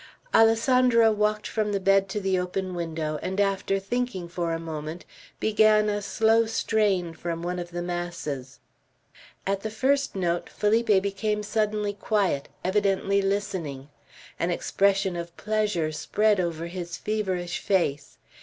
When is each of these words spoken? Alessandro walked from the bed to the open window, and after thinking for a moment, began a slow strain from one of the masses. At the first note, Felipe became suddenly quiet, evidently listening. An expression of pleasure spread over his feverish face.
Alessandro 0.33 1.11
walked 1.11 1.45
from 1.45 1.71
the 1.71 1.79
bed 1.79 2.09
to 2.09 2.19
the 2.19 2.39
open 2.39 2.73
window, 2.73 3.19
and 3.21 3.39
after 3.39 3.77
thinking 3.77 4.27
for 4.27 4.51
a 4.51 4.57
moment, 4.59 5.05
began 5.39 5.89
a 5.89 6.01
slow 6.01 6.47
strain 6.47 7.13
from 7.13 7.43
one 7.43 7.59
of 7.59 7.69
the 7.69 7.83
masses. 7.83 8.59
At 9.45 9.61
the 9.61 9.69
first 9.69 10.15
note, 10.15 10.49
Felipe 10.49 11.03
became 11.03 11.43
suddenly 11.43 11.93
quiet, 11.93 12.49
evidently 12.63 13.21
listening. 13.21 13.89
An 14.39 14.49
expression 14.49 15.15
of 15.15 15.37
pleasure 15.37 15.91
spread 15.91 16.39
over 16.39 16.65
his 16.65 16.97
feverish 16.97 17.59
face. 17.59 18.17